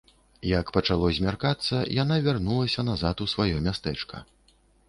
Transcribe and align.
Як 0.59 0.71
пачало 0.77 1.11
змяркацца, 1.17 1.83
яна 2.03 2.19
вярнулася 2.29 2.89
назад 2.91 3.25
у 3.27 3.31
сваё 3.35 3.63
мястэчка. 3.69 4.27